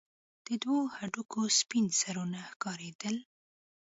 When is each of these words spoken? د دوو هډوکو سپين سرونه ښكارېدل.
د 0.47 0.49
دوو 0.63 0.79
هډوکو 0.97 1.41
سپين 1.59 1.85
سرونه 2.01 2.39
ښكارېدل. 2.51 3.15